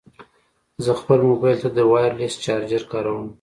[0.83, 3.27] زه خپل مبایل ته د وایرلیس چارجر کاروم.